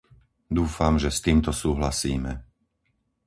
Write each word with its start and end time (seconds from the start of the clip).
Dúfam, 0.57 0.93
že 1.03 1.09
s 1.13 1.21
týmto 1.27 1.51
súhlasíme. 1.61 2.33